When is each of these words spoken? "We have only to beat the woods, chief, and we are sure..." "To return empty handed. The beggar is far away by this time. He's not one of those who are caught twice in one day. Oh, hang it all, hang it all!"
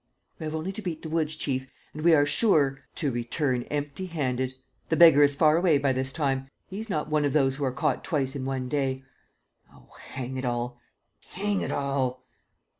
"We 0.39 0.45
have 0.45 0.55
only 0.55 0.71
to 0.71 0.81
beat 0.81 1.03
the 1.03 1.09
woods, 1.11 1.35
chief, 1.35 1.67
and 1.93 2.01
we 2.01 2.15
are 2.15 2.25
sure..." 2.25 2.79
"To 2.95 3.11
return 3.11 3.61
empty 3.69 4.07
handed. 4.07 4.55
The 4.89 4.95
beggar 4.95 5.21
is 5.21 5.35
far 5.35 5.57
away 5.57 5.77
by 5.77 5.93
this 5.93 6.11
time. 6.11 6.49
He's 6.65 6.89
not 6.89 7.07
one 7.09 7.23
of 7.23 7.33
those 7.33 7.57
who 7.57 7.65
are 7.65 7.71
caught 7.71 8.03
twice 8.03 8.35
in 8.35 8.43
one 8.43 8.67
day. 8.67 9.03
Oh, 9.71 9.93
hang 10.13 10.37
it 10.37 10.43
all, 10.43 10.79
hang 11.33 11.61
it 11.61 11.71
all!" 11.71 12.25